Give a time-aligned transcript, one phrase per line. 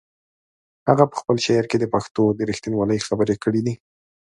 [0.89, 3.73] هغه په خپل شعر کې د پښتنو د رښتینولۍ خبرې کړې دي.